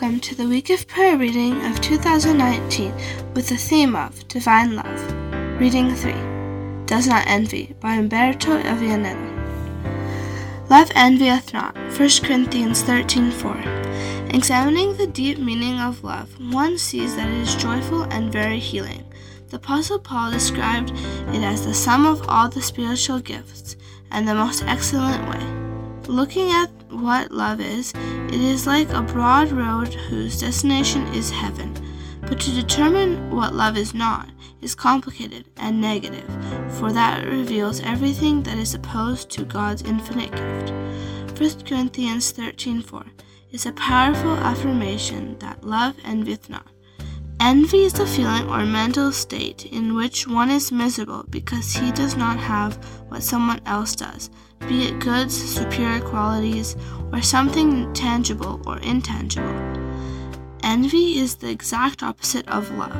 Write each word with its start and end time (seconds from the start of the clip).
welcome 0.00 0.20
to 0.20 0.34
the 0.34 0.48
week 0.48 0.70
of 0.70 0.88
prayer 0.88 1.18
reading 1.18 1.62
of 1.66 1.78
2019 1.82 2.90
with 3.34 3.50
the 3.50 3.56
theme 3.56 3.94
of 3.94 4.26
Divine 4.28 4.74
Love. 4.74 5.60
Reading 5.60 5.94
3 5.94 6.14
Does 6.86 7.06
Not 7.06 7.26
Envy 7.26 7.74
by 7.80 7.96
Umberto 7.96 8.58
of 8.60 8.80
Love 10.70 10.90
envieth 10.94 11.52
not. 11.52 11.76
1 11.76 12.22
Corinthians 12.22 12.82
13:4. 12.82 14.32
Examining 14.32 14.96
the 14.96 15.06
deep 15.06 15.38
meaning 15.38 15.78
of 15.78 16.02
love, 16.02 16.30
one 16.50 16.78
sees 16.78 17.14
that 17.16 17.28
it 17.28 17.36
is 17.36 17.54
joyful 17.56 18.04
and 18.04 18.32
very 18.32 18.58
healing. 18.58 19.04
The 19.50 19.56
Apostle 19.56 19.98
Paul 19.98 20.30
described 20.30 20.92
it 21.34 21.42
as 21.42 21.66
the 21.66 21.74
sum 21.74 22.06
of 22.06 22.26
all 22.26 22.48
the 22.48 22.62
spiritual 22.62 23.20
gifts 23.20 23.76
and 24.10 24.26
the 24.26 24.34
most 24.34 24.64
excellent 24.64 25.28
way. 25.28 25.44
Looking 26.06 26.52
at 26.52 26.79
what 26.90 27.30
love 27.30 27.60
is, 27.60 27.92
it 27.94 28.40
is 28.40 28.66
like 28.66 28.90
a 28.90 29.02
broad 29.02 29.50
road 29.52 29.94
whose 29.94 30.40
destination 30.40 31.06
is 31.14 31.30
heaven. 31.30 31.74
But 32.22 32.40
to 32.40 32.50
determine 32.50 33.30
what 33.30 33.54
love 33.54 33.76
is 33.76 33.94
not 33.94 34.28
is 34.60 34.74
complicated 34.74 35.46
and 35.56 35.80
negative, 35.80 36.28
for 36.78 36.92
that 36.92 37.26
reveals 37.26 37.80
everything 37.80 38.42
that 38.42 38.58
is 38.58 38.74
opposed 38.74 39.30
to 39.30 39.44
God's 39.44 39.82
infinite 39.82 40.30
gift. 40.32 40.72
1 41.38 41.64
Corinthians 41.66 42.32
13:4 42.32 43.06
is 43.50 43.66
a 43.66 43.72
powerful 43.72 44.32
affirmation 44.32 45.36
that 45.38 45.64
love 45.64 45.94
envieth 46.04 46.50
not. 46.50 46.66
Envy 47.40 47.84
is 47.84 47.98
a 47.98 48.06
feeling 48.06 48.46
or 48.50 48.66
mental 48.66 49.10
state 49.10 49.64
in 49.64 49.94
which 49.94 50.28
one 50.28 50.50
is 50.50 50.70
miserable 50.70 51.24
because 51.30 51.72
he 51.72 51.90
does 51.90 52.14
not 52.14 52.36
have 52.36 52.76
what 53.08 53.22
someone 53.22 53.60
else 53.64 53.96
does, 53.96 54.28
be 54.68 54.88
it 54.88 54.98
goods, 55.00 55.34
superior 55.34 56.00
qualities, 56.00 56.76
or 57.12 57.22
something 57.22 57.92
tangible 57.92 58.60
or 58.66 58.78
intangible. 58.78 59.54
Envy 60.62 61.18
is 61.18 61.36
the 61.36 61.50
exact 61.50 62.02
opposite 62.02 62.48
of 62.48 62.70
love, 62.72 62.92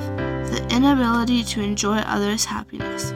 the 0.50 0.66
inability 0.70 1.44
to 1.44 1.60
enjoy 1.60 1.98
others' 1.98 2.44
happiness. 2.44 3.12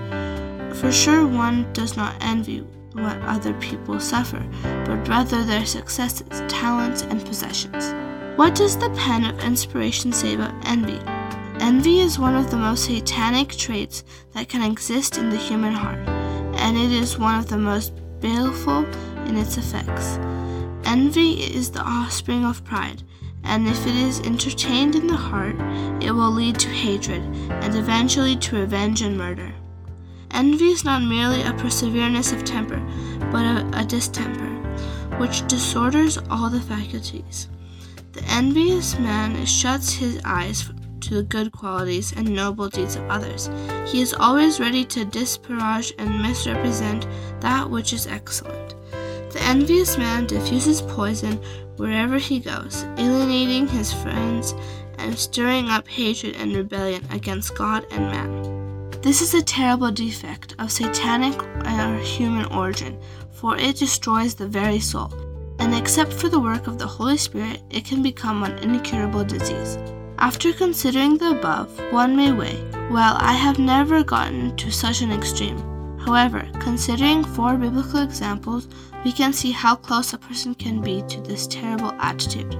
For 0.78 0.92
sure, 0.92 1.26
one 1.26 1.72
does 1.72 1.96
not 1.96 2.14
envy 2.20 2.60
what 2.92 3.20
other 3.22 3.54
people 3.54 3.98
suffer, 3.98 4.44
but 4.84 5.08
rather 5.08 5.42
their 5.42 5.66
successes, 5.66 6.28
talents, 6.48 7.02
and 7.02 7.24
possessions. 7.24 7.92
What 8.36 8.54
does 8.54 8.76
the 8.76 8.90
pen 8.90 9.24
of 9.24 9.42
inspiration 9.42 10.12
say 10.12 10.34
about 10.34 10.54
envy? 10.66 11.00
Envy 11.60 12.00
is 12.00 12.18
one 12.18 12.36
of 12.36 12.50
the 12.50 12.56
most 12.56 12.84
satanic 12.84 13.48
traits 13.50 14.04
that 14.32 14.48
can 14.48 14.62
exist 14.62 15.18
in 15.18 15.30
the 15.30 15.36
human 15.36 15.72
heart, 15.72 16.00
and 16.58 16.76
it 16.76 16.92
is 16.92 17.18
one 17.18 17.38
of 17.38 17.48
the 17.48 17.58
most 17.58 17.92
baleful 18.24 18.86
in 19.26 19.36
its 19.36 19.58
effects. 19.58 20.16
Envy 20.86 21.32
is 21.42 21.70
the 21.70 21.82
offspring 21.82 22.42
of 22.42 22.64
pride, 22.64 23.02
and 23.42 23.68
if 23.68 23.86
it 23.86 23.94
is 23.94 24.20
entertained 24.20 24.94
in 24.94 25.06
the 25.06 25.14
heart, 25.14 25.56
it 26.02 26.10
will 26.10 26.30
lead 26.30 26.58
to 26.58 26.70
hatred 26.70 27.20
and 27.50 27.76
eventually 27.76 28.34
to 28.34 28.56
revenge 28.56 29.02
and 29.02 29.18
murder. 29.18 29.52
Envy 30.30 30.70
is 30.70 30.86
not 30.86 31.02
merely 31.02 31.42
a 31.42 31.52
perseverance 31.52 32.32
of 32.32 32.44
temper, 32.44 32.82
but 33.30 33.44
a, 33.44 33.70
a 33.74 33.84
distemper, 33.84 34.52
which 35.18 35.46
disorders 35.46 36.16
all 36.30 36.48
the 36.48 36.62
faculties. 36.62 37.48
The 38.12 38.24
envious 38.30 38.98
man 38.98 39.44
shuts 39.44 39.92
his 39.92 40.18
eyes 40.24 40.62
to 41.04 41.14
the 41.14 41.22
good 41.22 41.52
qualities 41.52 42.12
and 42.16 42.28
noble 42.28 42.68
deeds 42.68 42.96
of 42.96 43.08
others. 43.08 43.50
He 43.86 44.00
is 44.00 44.14
always 44.14 44.60
ready 44.60 44.84
to 44.86 45.04
disparage 45.04 45.92
and 45.98 46.22
misrepresent 46.22 47.06
that 47.40 47.68
which 47.70 47.92
is 47.92 48.06
excellent. 48.06 48.74
The 49.32 49.42
envious 49.42 49.96
man 49.98 50.26
diffuses 50.26 50.82
poison 50.82 51.40
wherever 51.76 52.18
he 52.18 52.40
goes, 52.40 52.84
alienating 52.98 53.68
his 53.68 53.92
friends 53.92 54.54
and 54.98 55.18
stirring 55.18 55.68
up 55.68 55.88
hatred 55.88 56.36
and 56.36 56.54
rebellion 56.54 57.04
against 57.10 57.56
God 57.56 57.86
and 57.90 58.06
man. 58.06 58.90
This 59.02 59.20
is 59.20 59.34
a 59.34 59.42
terrible 59.42 59.90
defect 59.90 60.54
of 60.58 60.72
satanic 60.72 61.42
or 61.66 61.98
human 61.98 62.46
origin, 62.46 62.98
for 63.30 63.56
it 63.56 63.76
destroys 63.76 64.34
the 64.34 64.48
very 64.48 64.80
soul 64.80 65.12
and 65.58 65.74
except 65.74 66.12
for 66.12 66.28
the 66.28 66.40
work 66.40 66.66
of 66.66 66.78
the 66.78 66.86
Holy 66.86 67.16
Spirit, 67.16 67.62
it 67.70 67.84
can 67.84 68.02
become 68.02 68.42
an 68.42 68.58
incurable 68.58 69.24
disease. 69.24 69.78
After 70.18 70.52
considering 70.52 71.18
the 71.18 71.30
above, 71.30 71.70
one 71.92 72.16
may 72.16 72.32
weigh, 72.32 72.62
well, 72.90 73.16
I 73.20 73.32
have 73.32 73.58
never 73.58 74.02
gotten 74.02 74.56
to 74.56 74.70
such 74.70 75.02
an 75.02 75.12
extreme. 75.12 75.58
However, 75.98 76.48
considering 76.60 77.24
four 77.24 77.56
biblical 77.56 78.00
examples, 78.00 78.68
we 79.04 79.12
can 79.12 79.32
see 79.32 79.50
how 79.50 79.74
close 79.74 80.12
a 80.12 80.18
person 80.18 80.54
can 80.54 80.80
be 80.80 81.02
to 81.08 81.20
this 81.20 81.46
terrible 81.46 81.92
attitude. 81.98 82.56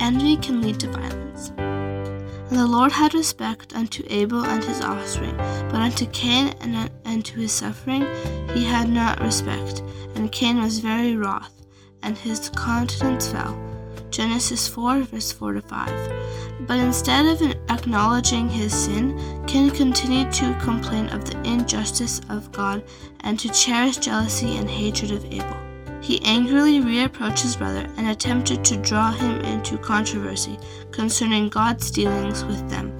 Envy 0.00 0.36
can 0.36 0.60
lead 0.60 0.80
to 0.80 0.88
violence. 0.88 1.52
And 1.56 2.58
the 2.58 2.66
Lord 2.66 2.92
had 2.92 3.14
respect 3.14 3.74
unto 3.74 4.04
Abel 4.08 4.44
and 4.44 4.62
his 4.62 4.80
offspring, 4.80 5.36
but 5.36 5.76
unto 5.76 6.06
Cain 6.06 6.54
and, 6.60 6.90
and 7.04 7.24
to 7.24 7.40
his 7.40 7.52
suffering 7.52 8.06
he 8.54 8.64
had 8.64 8.88
not 8.88 9.20
respect, 9.20 9.82
and 10.14 10.32
Cain 10.32 10.60
was 10.60 10.78
very 10.78 11.16
wroth 11.16 11.58
and 12.02 12.16
his 12.16 12.48
countenance 12.50 13.28
fell. 13.30 13.67
Genesis 14.10 14.68
4, 14.68 15.02
verse 15.02 15.32
4 15.32 15.54
to 15.54 15.60
5. 15.60 16.66
But 16.66 16.78
instead 16.78 17.26
of 17.26 17.42
acknowledging 17.70 18.48
his 18.48 18.72
sin, 18.72 19.44
Cain 19.46 19.70
continued 19.70 20.32
to 20.32 20.58
complain 20.60 21.08
of 21.08 21.24
the 21.24 21.40
injustice 21.42 22.20
of 22.28 22.50
God 22.52 22.82
and 23.20 23.38
to 23.38 23.48
cherish 23.50 23.96
jealousy 23.96 24.56
and 24.56 24.68
hatred 24.68 25.10
of 25.12 25.24
Abel. 25.26 25.56
He 26.00 26.22
angrily 26.24 26.80
reapproached 26.80 27.40
his 27.40 27.56
brother 27.56 27.86
and 27.96 28.08
attempted 28.08 28.64
to 28.64 28.76
draw 28.76 29.12
him 29.12 29.40
into 29.40 29.78
controversy 29.78 30.58
concerning 30.90 31.48
God's 31.48 31.90
dealings 31.90 32.44
with 32.44 32.68
them. 32.70 32.96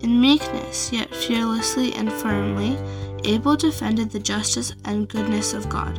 In 0.00 0.20
meekness, 0.20 0.92
yet 0.92 1.14
fearlessly 1.14 1.94
and 1.94 2.12
firmly, 2.12 2.76
Abel 3.24 3.56
defended 3.56 4.10
the 4.10 4.18
justice 4.18 4.74
and 4.84 5.08
goodness 5.08 5.54
of 5.54 5.68
God. 5.68 5.98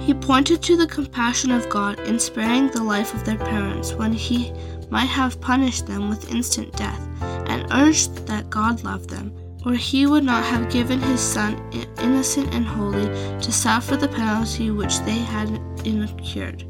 He 0.00 0.14
pointed 0.14 0.62
to 0.62 0.76
the 0.76 0.86
compassion 0.86 1.50
of 1.50 1.68
God 1.68 2.00
in 2.00 2.18
sparing 2.18 2.68
the 2.68 2.82
life 2.82 3.14
of 3.14 3.24
their 3.24 3.38
parents 3.38 3.92
when 3.92 4.12
he 4.12 4.52
might 4.90 5.06
have 5.06 5.40
punished 5.40 5.86
them 5.86 6.08
with 6.08 6.32
instant 6.32 6.74
death, 6.76 7.00
and 7.20 7.66
urged 7.70 8.26
that 8.26 8.50
God 8.50 8.82
loved 8.82 9.10
them, 9.10 9.32
or 9.64 9.74
he 9.74 10.06
would 10.06 10.24
not 10.24 10.44
have 10.44 10.70
given 10.70 11.00
his 11.00 11.20
Son, 11.20 11.60
innocent 11.98 12.52
and 12.54 12.66
holy, 12.66 13.06
to 13.40 13.52
suffer 13.52 13.96
the 13.96 14.08
penalty 14.08 14.70
which 14.70 14.98
they 15.00 15.18
had 15.18 15.48
incurred. 15.84 16.64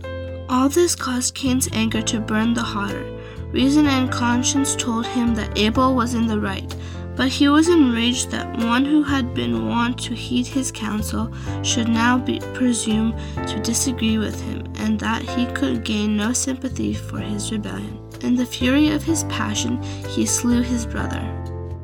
All 0.49 0.69
this 0.69 0.97
caused 0.97 1.35
Cain's 1.35 1.69
anger 1.73 2.03
to 2.03 2.21
burn 2.21 2.55
the 2.55 2.63
hotter. 2.63 3.20
Reason 3.53 3.87
and 3.87 4.13
conscience 4.13 4.77
told 4.77 5.07
him 5.07 5.35
that 5.35 5.59
Abel 5.59 5.95
was 5.95 6.15
in 6.15 6.27
the 6.29 6.39
right, 6.39 6.75
but 7.17 7.29
he 7.29 7.49
was 7.49 7.69
enraged 7.69 8.31
that 8.31 8.59
one 8.59 8.85
who 8.85 9.03
had 9.03 9.35
been 9.35 9.69
wont 9.69 9.99
to 10.03 10.15
heed 10.15 10.47
his 10.47 10.71
counsel 10.71 11.33
should 11.63 11.89
now 11.89 12.17
be 12.17 12.39
presume 12.55 13.13
to 13.47 13.61
disagree 13.61 14.19
with 14.19 14.41
him, 14.41 14.73
and 14.77 15.01
that 15.01 15.23
he 15.23 15.47
could 15.47 15.85
gain 15.85 16.17
no 16.17 16.33
sympathy 16.33 16.95
for 16.95 17.19
his 17.19 17.51
rebellion. 17.51 17.99
In 18.23 18.37
the 18.37 18.47
fury 18.47 18.91
of 18.91 19.03
his 19.03 19.25
passion, 19.25 19.83
he 20.09 20.27
slew 20.27 20.63
his 20.63 20.87
brother. 20.87 21.21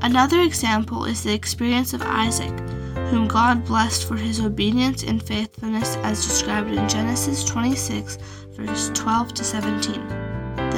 Another 0.02 0.40
example 0.42 1.04
is 1.04 1.24
the 1.24 1.34
experience 1.34 1.92
of 1.92 2.02
Isaac, 2.02 2.56
whom 3.10 3.26
God 3.26 3.64
blessed 3.64 4.06
for 4.06 4.16
his 4.16 4.40
obedience 4.40 5.02
and 5.02 5.22
faithfulness 5.22 5.96
as 5.96 6.24
described 6.24 6.70
in 6.70 6.88
Genesis 6.88 7.44
26, 7.44 8.18
verse 8.52 8.90
12 8.94 9.34
to 9.34 9.44
17. 9.44 10.25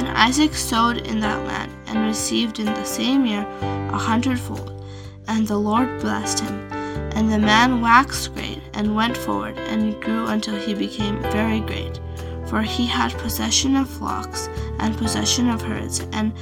Then 0.09 0.17
Isaac 0.17 0.55
sowed 0.55 0.97
in 0.97 1.19
that 1.19 1.45
land, 1.45 1.71
and 1.85 1.99
received 1.99 2.57
in 2.57 2.65
the 2.65 2.83
same 2.83 3.27
year 3.27 3.45
a 3.61 3.97
hundredfold. 3.97 4.83
And 5.27 5.47
the 5.47 5.59
Lord 5.59 5.99
blessed 6.01 6.39
him. 6.39 6.67
And 7.13 7.31
the 7.31 7.37
man 7.37 7.79
waxed 7.79 8.33
great, 8.33 8.59
and 8.73 8.95
went 8.95 9.15
forward, 9.15 9.59
and 9.59 10.01
grew 10.01 10.25
until 10.25 10.55
he 10.55 10.73
became 10.73 11.21
very 11.21 11.59
great. 11.59 11.99
For 12.47 12.63
he 12.63 12.87
had 12.87 13.11
possession 13.19 13.75
of 13.75 13.87
flocks, 13.87 14.49
and 14.79 14.97
possession 14.97 15.47
of 15.47 15.61
herds, 15.61 15.99
and 16.11 16.33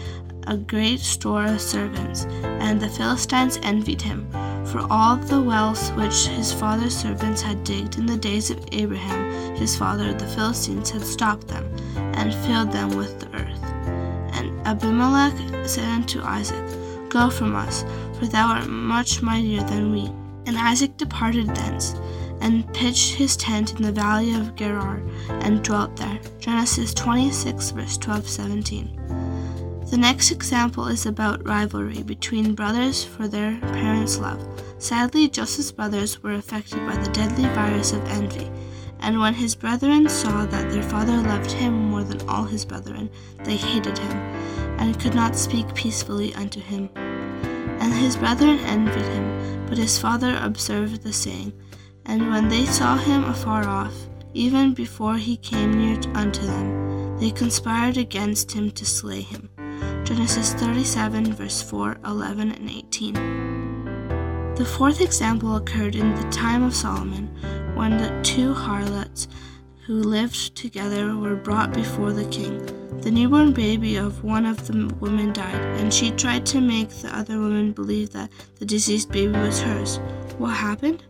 a 0.48 0.56
great 0.56 1.02
store 1.02 1.44
of 1.44 1.60
servants. 1.60 2.24
And 2.62 2.80
the 2.80 2.88
Philistines 2.88 3.60
envied 3.64 4.02
him, 4.02 4.30
for 4.64 4.88
all 4.90 5.18
the 5.18 5.42
wells 5.42 5.92
which 5.92 6.28
his 6.28 6.54
father's 6.54 6.96
servants 6.96 7.42
had 7.42 7.66
digged 7.66 7.98
in 7.98 8.06
the 8.06 8.16
days 8.16 8.50
of 8.50 8.66
Abraham 8.72 9.56
his 9.58 9.76
father, 9.76 10.14
the 10.14 10.28
Philistines 10.28 10.92
had 10.92 11.04
stopped 11.04 11.48
them, 11.48 11.66
and 11.96 12.34
filled 12.46 12.72
them 12.72 12.96
with 12.96 13.20
the 13.20 13.28
earth. 13.36 13.57
Abimelech 14.68 15.66
said 15.66 15.86
unto 15.86 16.22
Isaac, 16.22 17.10
Go 17.10 17.30
from 17.30 17.56
us, 17.56 17.86
for 18.20 18.26
thou 18.26 18.50
art 18.50 18.68
much 18.68 19.22
mightier 19.22 19.64
than 19.64 19.94
we. 19.94 20.12
And 20.46 20.58
Isaac 20.58 20.98
departed 20.98 21.48
thence, 21.56 21.96
and 22.42 22.72
pitched 22.74 23.14
his 23.14 23.38
tent 23.38 23.76
in 23.76 23.84
the 23.84 23.94
valley 23.94 24.36
of 24.36 24.58
Gerar, 24.58 25.02
and 25.30 25.64
dwelt 25.64 25.96
there. 25.96 26.20
Genesis 26.40 26.94
26, 26.94 27.72
verse 27.72 27.98
12 27.98 28.28
17. 28.28 29.86
The 29.90 29.98
next 29.98 30.32
example 30.32 30.88
is 30.88 31.06
about 31.06 31.48
rivalry 31.48 32.04
between 32.04 32.54
brothers 32.54 33.06
for 33.06 33.30
their 33.30 33.58
parents' 33.62 34.18
love. 34.18 34.46
Sadly, 34.80 35.30
Joseph's 35.30 35.72
brothers 35.72 36.22
were 36.22 36.34
affected 36.34 36.86
by 36.86 36.98
the 36.98 37.10
deadly 37.12 37.46
virus 37.56 37.94
of 37.94 38.06
envy, 38.10 38.52
And 39.00 39.18
when 39.22 39.36
his 39.36 39.56
brethren 39.56 40.10
saw 40.10 40.46
that 40.46 40.70
their 40.72 40.84
father 40.84 41.16
loved 41.16 41.52
him 41.52 41.74
more 41.90 42.04
than 42.04 42.28
all 42.28 42.44
his 42.44 42.66
brethren, 42.66 43.10
they 43.46 43.56
hated 43.56 43.98
him, 43.98 44.37
and 44.78 45.00
could 45.00 45.16
not 45.16 45.36
speak 45.36 45.74
peacefully 45.74 46.34
unto 46.36 46.60
him. 46.60 46.90
And 46.96 47.94
his 47.94 48.16
brethren 48.16 48.60
envied 48.60 49.06
him, 49.06 49.66
but 49.68 49.78
his 49.78 50.00
father 50.00 50.40
observed 50.42 51.04
the 51.04 51.14
saying. 51.14 51.54
And 52.06 52.30
when 52.30 52.48
they 52.48 52.66
saw 52.66 52.98
him 52.98 53.24
afar 53.26 53.68
off, 53.68 53.94
even 54.34 54.74
before 54.74 55.18
he 55.18 55.38
came 55.38 55.74
near 55.74 56.00
unto 56.16 56.46
them, 56.46 57.18
they 57.20 57.32
conspired 57.32 57.98
against 57.98 58.52
him 58.52 58.72
to 58.72 58.86
slay 58.86 59.22
him. 59.22 59.50
Genesis 60.04 60.54
37, 60.54 61.34
verse 61.34 61.62
4, 61.62 61.98
11, 62.06 62.52
and 62.52 62.70
18. 62.70 63.14
The 64.56 64.66
fourth 64.66 65.02
example 65.02 65.56
occurred 65.56 65.96
in 65.96 66.16
the 66.16 66.30
time 66.30 66.64
of 66.64 66.76
Solomon, 66.76 67.28
when 67.76 67.98
the 67.98 68.20
two 68.24 68.54
harlots 68.54 69.28
who 69.88 70.04
lived 70.04 70.54
together 70.54 71.16
were 71.16 71.38
brought 71.38 71.72
before 71.72 72.12
the 72.12 72.26
king. 72.26 72.62
The 73.00 73.10
newborn 73.10 73.54
baby 73.54 73.96
of 73.96 74.22
one 74.22 74.46
of 74.46 74.68
the 74.68 74.94
women 75.00 75.32
died, 75.32 75.56
and 75.80 75.94
she 75.94 76.12
tried 76.12 76.46
to 76.48 76.60
make 76.60 76.90
the 76.90 77.16
other 77.16 77.40
woman 77.40 77.72
believe 77.72 78.12
that 78.12 78.30
the 78.60 78.66
deceased 78.66 79.10
baby 79.14 79.32
was 79.32 79.62
hers. 79.62 80.02
What 80.38 80.56
happened? 80.56 81.04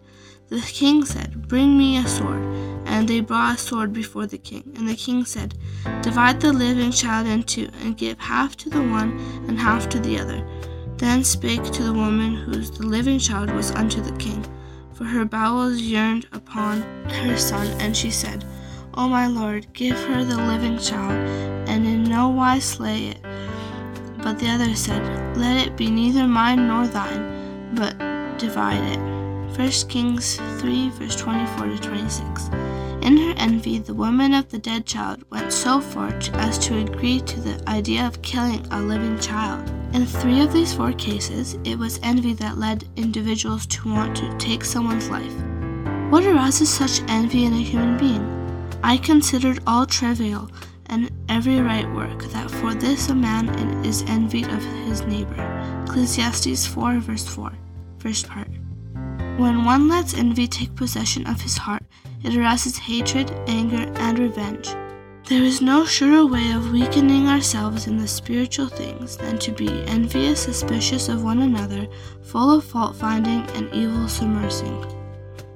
The 0.50 0.62
king 0.62 1.06
said, 1.06 1.48
Bring 1.48 1.76
me 1.76 1.98
a 1.98 2.08
sword. 2.08 2.44
And 2.86 3.08
they 3.08 3.20
brought 3.22 3.56
a 3.56 3.58
sword 3.58 3.94
before 3.94 4.28
the 4.28 4.38
king. 4.38 4.72
And 4.76 4.88
the 4.88 4.96
king 4.96 5.26
said, 5.26 5.56
Divide 6.04 6.40
the 6.40 6.54
living 6.54 6.92
child 6.92 7.26
in 7.26 7.42
two, 7.42 7.70
and 7.82 7.98
give 7.98 8.20
half 8.20 8.56
to 8.58 8.70
the 8.70 8.84
one 8.84 9.18
and 9.48 9.58
half 9.58 9.90
to 9.90 10.00
the 10.00 10.20
other. 10.20 10.48
Then 10.98 11.24
spake 11.24 11.64
to 11.64 11.82
the 11.82 11.94
woman 11.94 12.36
whose 12.36 12.70
the 12.70 12.86
living 12.86 13.18
child 13.18 13.50
was 13.50 13.72
unto 13.72 14.02
the 14.02 14.16
king, 14.18 14.46
for 14.94 15.06
her 15.06 15.26
bowels 15.26 15.82
yearned 15.82 16.28
upon 16.32 16.84
her 17.10 17.38
son, 17.38 17.66
and 17.82 17.98
she 17.98 18.12
said, 18.12 18.46
O 18.98 19.08
my 19.08 19.28
lord, 19.28 19.72
give 19.74 19.96
her 19.96 20.24
the 20.24 20.36
living 20.36 20.80
child, 20.80 21.12
and 21.70 21.86
in 21.86 22.04
no 22.04 22.30
wise 22.30 22.64
slay 22.64 23.10
it. 23.10 23.20
But 24.24 24.40
the 24.40 24.50
other 24.50 24.74
said, 24.74 25.38
Let 25.38 25.68
it 25.68 25.78
be 25.78 25.92
neither 25.92 26.26
mine 26.26 26.68
nor 26.68 26.88
thine, 26.88 27.76
but 27.76 27.96
divide 28.40 28.82
it. 28.92 28.98
1 29.56 29.70
Kings 29.88 30.38
3, 30.60 30.90
verse 30.90 31.16
24 31.16 31.68
to 31.68 31.78
26. 31.78 32.48
In 33.04 33.18
her 33.18 33.36
envy, 33.38 33.78
the 33.78 33.94
woman 33.94 34.34
of 34.34 34.50
the 34.50 34.58
dead 34.58 34.88
child 34.88 35.24
went 35.30 35.54
so 35.54 35.80
far 35.80 36.10
as 36.34 36.58
to 36.58 36.80
agree 36.80 37.20
to 37.20 37.40
the 37.40 37.70
idea 37.70 38.08
of 38.08 38.24
killing 38.24 38.66
a 38.72 38.82
living 38.82 39.20
child. 39.20 39.70
In 39.94 40.08
three 40.08 40.42
of 40.42 40.52
these 40.52 40.74
four 40.74 40.92
cases, 40.94 41.56
it 41.66 41.78
was 41.78 42.00
envy 42.02 42.34
that 42.34 42.58
led 42.58 42.90
individuals 42.96 43.68
to 43.68 43.94
want 43.94 44.18
to 44.18 44.36
take 44.40 44.66
someone's 44.66 45.12
life. 45.12 45.36
What 46.10 46.26
arouses 46.26 46.70
such 46.70 47.08
envy 47.08 47.46
in 47.46 47.54
a 47.54 47.62
human 47.62 47.96
being? 48.00 48.37
I 48.84 48.98
considered 48.98 49.60
all 49.68 49.86
trivial 49.86 50.50
and 50.88 51.12
every 51.30 51.60
right 51.60 51.90
work, 51.94 52.24
that 52.32 52.50
for 52.50 52.74
this 52.74 53.10
a 53.10 53.16
man 53.16 53.50
is 53.86 54.04
envied 54.04 54.48
of 54.48 54.64
his 54.86 55.02
neighbor. 55.02 55.84
Ecclesiastes 55.86 56.66
4, 56.66 57.00
verse 57.00 57.28
4, 57.28 57.52
first 58.00 58.28
part. 58.28 58.48
When 59.38 59.66
one 59.66 59.88
lets 59.88 60.14
envy 60.14 60.48
take 60.48 60.76
possession 60.76 61.28
of 61.28 61.42
his 61.42 61.58
heart, 61.58 61.84
it 62.24 62.36
arouses 62.36 62.78
hatred, 62.78 63.32
anger, 63.48 63.92
and 63.98 64.18
revenge. 64.18 64.70
There 65.26 65.44
is 65.44 65.62
no 65.62 65.86
surer 65.86 66.26
way 66.26 66.52
of 66.54 66.72
weakening 66.72 67.28
ourselves 67.28 67.86
in 67.86 67.98
the 67.98 68.08
spiritual 68.08 68.68
things 68.68 69.18
than 69.18 69.38
to 69.40 69.52
be 69.52 69.68
envious, 69.86 70.42
suspicious 70.42 71.10
of 71.10 71.24
one 71.24 71.42
another, 71.42 71.88
full 72.24 72.50
of 72.50 72.64
fault 72.64 72.96
finding 72.96 73.42
and 73.52 73.72
evil 73.74 74.06
submersing. 74.06 74.97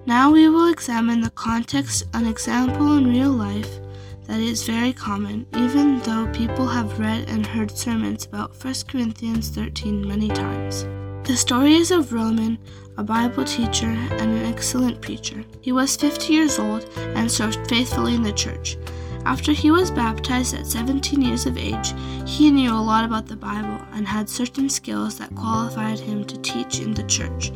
Now 0.06 0.32
we 0.32 0.50
will 0.50 0.68
examine 0.68 1.22
the 1.22 1.30
context, 1.30 2.06
an 2.14 2.26
example 2.26 2.98
in 2.98 3.08
real 3.08 3.32
life 3.32 3.80
that 4.26 4.40
is 4.40 4.64
very 4.64 4.94
common, 4.94 5.46
even 5.56 6.00
though 6.00 6.26
people 6.34 6.68
have 6.68 7.00
read 7.00 7.30
and 7.30 7.46
heard 7.46 7.70
sermons 7.70 8.26
about 8.26 8.56
1 8.64 8.74
Corinthians 8.88 9.50
13 9.50 10.08
many 10.08 10.28
times. 10.28 10.86
The 11.28 11.38
story 11.38 11.76
is 11.76 11.92
of 11.92 12.14
Roman, 12.14 12.58
a 12.98 13.04
Bible 13.04 13.46
teacher, 13.46 13.90
and 13.90 14.22
an 14.22 14.46
excellent 14.46 15.02
preacher. 15.02 15.46
He 15.62 15.72
was 15.72 15.96
50 15.96 16.34
years 16.34 16.58
old 16.58 16.90
and 16.98 17.32
served 17.32 17.70
faithfully 17.70 18.16
in 18.16 18.24
the 18.24 18.34
church. 18.34 18.78
After 19.24 19.52
he 19.52 19.70
was 19.70 19.92
baptized 19.92 20.56
at 20.56 20.66
17 20.66 21.22
years 21.22 21.46
of 21.46 21.60
age, 21.60 21.94
he 22.26 22.50
knew 22.50 22.74
a 22.74 22.88
lot 22.92 23.06
about 23.06 23.28
the 23.28 23.36
Bible 23.36 23.80
and 23.94 24.08
had 24.08 24.28
certain 24.28 24.68
skills 24.68 25.20
that 25.20 25.36
qualified 25.36 26.00
him 26.00 26.26
to 26.26 26.40
teach 26.40 26.80
in 26.80 26.96
the 26.96 27.04
church, 27.04 27.52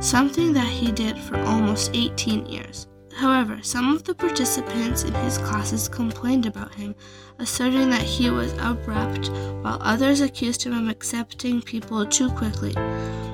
something 0.00 0.52
that 0.54 0.66
he 0.66 0.90
did 0.90 1.18
for 1.18 1.36
almost 1.38 1.90
18 1.94 2.46
years. 2.46 2.86
However, 3.14 3.58
some 3.62 3.94
of 3.94 4.04
the 4.04 4.14
participants 4.14 5.04
in 5.04 5.12
his 5.12 5.36
classes 5.36 5.88
complained 5.88 6.46
about 6.46 6.74
him, 6.74 6.94
asserting 7.38 7.90
that 7.90 8.02
he 8.02 8.30
was 8.30 8.54
abrupt, 8.54 9.28
while 9.60 9.78
others 9.82 10.22
accused 10.22 10.62
him 10.62 10.72
of 10.72 10.88
accepting 10.88 11.60
people 11.60 12.06
too 12.06 12.30
quickly. 12.30 12.74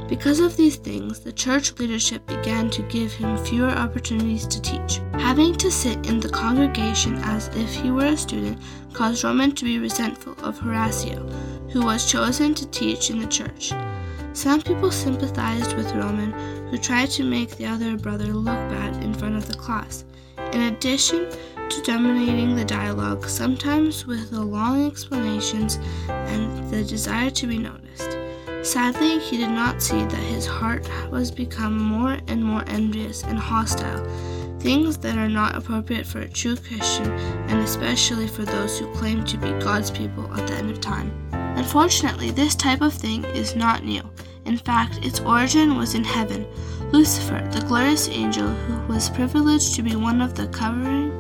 Because 0.08 0.40
of 0.40 0.56
these 0.56 0.76
things, 0.76 1.20
the 1.20 1.32
church 1.32 1.78
leadership 1.78 2.26
began 2.26 2.68
to 2.70 2.82
give 2.82 3.12
him 3.12 3.36
fewer 3.44 3.70
opportunities 3.70 4.46
to 4.48 4.60
teach. 4.60 5.00
Having 5.14 5.56
to 5.56 5.70
sit 5.70 6.08
in 6.08 6.18
the 6.18 6.28
congregation 6.28 7.16
as 7.22 7.48
if 7.54 7.72
he 7.74 7.90
were 7.92 8.06
a 8.06 8.16
student 8.16 8.58
caused 8.92 9.22
Roman 9.22 9.52
to 9.52 9.64
be 9.64 9.78
resentful 9.78 10.36
of 10.44 10.58
Horatio, 10.58 11.28
who 11.70 11.84
was 11.84 12.10
chosen 12.10 12.54
to 12.54 12.66
teach 12.68 13.10
in 13.10 13.20
the 13.20 13.26
church. 13.26 13.72
Some 14.36 14.60
people 14.60 14.92
sympathized 14.92 15.74
with 15.78 15.94
Roman, 15.94 16.30
who 16.68 16.76
tried 16.76 17.08
to 17.12 17.24
make 17.24 17.56
the 17.56 17.64
other 17.64 17.96
brother 17.96 18.34
look 18.34 18.58
bad 18.68 19.02
in 19.02 19.14
front 19.14 19.34
of 19.34 19.48
the 19.48 19.54
class. 19.54 20.04
In 20.52 20.60
addition 20.60 21.30
to 21.70 21.82
dominating 21.86 22.54
the 22.54 22.66
dialogue, 22.66 23.26
sometimes 23.30 24.06
with 24.06 24.30
the 24.30 24.42
long 24.42 24.86
explanations 24.86 25.78
and 26.10 26.70
the 26.70 26.84
desire 26.84 27.30
to 27.30 27.46
be 27.46 27.56
noticed. 27.56 28.18
Sadly, 28.60 29.20
he 29.20 29.38
did 29.38 29.52
not 29.52 29.82
see 29.82 30.04
that 30.04 30.14
his 30.14 30.44
heart 30.44 30.86
was 31.10 31.30
become 31.30 31.78
more 31.78 32.18
and 32.28 32.44
more 32.44 32.62
envious 32.66 33.22
and 33.22 33.38
hostile, 33.38 34.04
things 34.60 34.98
that 34.98 35.16
are 35.16 35.30
not 35.30 35.56
appropriate 35.56 36.06
for 36.06 36.20
a 36.20 36.28
true 36.28 36.56
Christian 36.56 37.10
and 37.48 37.60
especially 37.60 38.28
for 38.28 38.44
those 38.44 38.78
who 38.78 38.92
claim 38.96 39.24
to 39.24 39.38
be 39.38 39.48
God's 39.64 39.90
people 39.90 40.30
at 40.34 40.46
the 40.46 40.52
end 40.56 40.70
of 40.70 40.78
time. 40.82 41.10
Unfortunately, 41.56 42.30
this 42.30 42.54
type 42.54 42.82
of 42.82 42.92
thing 42.92 43.24
is 43.24 43.56
not 43.56 43.84
new. 43.84 44.02
In 44.44 44.56
fact, 44.56 45.04
its 45.04 45.20
origin 45.20 45.76
was 45.76 45.94
in 45.94 46.04
heaven. 46.04 46.46
Lucifer, 46.92 47.46
the 47.50 47.64
glorious 47.66 48.08
angel 48.08 48.46
who 48.46 48.92
was 48.92 49.10
privileged 49.10 49.74
to 49.74 49.82
be 49.82 49.96
one 49.96 50.20
of 50.20 50.34
the 50.34 50.46
covering 50.48 51.12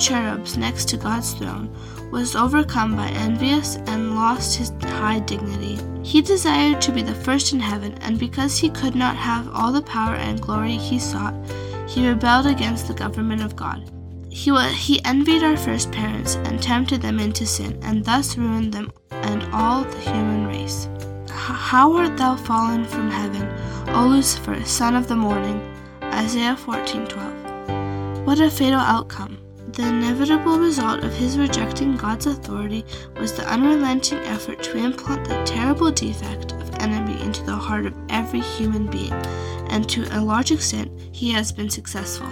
cherubs 0.00 0.56
next 0.56 0.88
to 0.88 0.96
God's 0.96 1.32
throne, 1.34 1.68
was 2.10 2.34
overcome 2.36 2.96
by 2.96 3.08
envious 3.08 3.76
and 3.86 4.14
lost 4.14 4.56
his 4.56 4.70
high 4.82 5.18
dignity. 5.18 5.78
He 6.02 6.22
desired 6.22 6.80
to 6.82 6.92
be 6.92 7.02
the 7.02 7.14
first 7.14 7.52
in 7.52 7.60
heaven, 7.60 7.94
and 8.00 8.18
because 8.18 8.58
he 8.58 8.70
could 8.70 8.94
not 8.94 9.16
have 9.16 9.48
all 9.48 9.72
the 9.72 9.82
power 9.82 10.14
and 10.14 10.40
glory 10.40 10.76
he 10.76 10.98
sought, 10.98 11.34
he 11.86 12.08
rebelled 12.08 12.46
against 12.46 12.88
the 12.88 12.94
government 12.94 13.42
of 13.42 13.56
God. 13.56 13.90
He, 14.32 14.50
was, 14.50 14.72
he 14.72 15.04
envied 15.04 15.42
our 15.42 15.58
first 15.58 15.92
parents 15.92 16.36
and 16.46 16.60
tempted 16.60 17.02
them 17.02 17.20
into 17.20 17.46
sin, 17.46 17.78
and 17.82 18.02
thus 18.02 18.38
ruined 18.38 18.72
them 18.72 18.90
and 19.10 19.42
all 19.52 19.84
the 19.84 19.98
human 19.98 20.46
race. 20.46 20.88
How 21.28 21.94
art 21.94 22.16
thou 22.16 22.36
fallen 22.36 22.86
from 22.86 23.10
heaven, 23.10 23.46
O 23.94 24.06
Lucifer, 24.06 24.64
son 24.64 24.96
of 24.96 25.06
the 25.06 25.16
morning? 25.16 25.60
Isaiah 26.02 26.56
14:12. 26.56 28.24
What 28.24 28.40
a 28.40 28.50
fatal 28.50 28.80
outcome! 28.80 29.36
The 29.74 29.86
inevitable 29.86 30.58
result 30.58 31.04
of 31.04 31.14
his 31.14 31.36
rejecting 31.36 31.96
God's 31.96 32.26
authority 32.26 32.86
was 33.20 33.34
the 33.34 33.46
unrelenting 33.46 34.20
effort 34.20 34.62
to 34.62 34.78
implant 34.78 35.28
the 35.28 35.44
terrible 35.44 35.90
defect 35.90 36.52
of 36.52 36.74
envy 36.80 37.22
into 37.22 37.42
the 37.44 37.56
heart 37.56 37.84
of 37.84 37.94
every 38.08 38.40
human 38.40 38.86
being, 38.86 39.12
and 39.68 39.86
to 39.90 40.06
a 40.16 40.24
large 40.24 40.50
extent 40.52 40.90
he 41.12 41.32
has 41.32 41.52
been 41.52 41.68
successful. 41.68 42.28